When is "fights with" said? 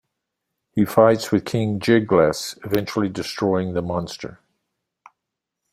0.83-1.45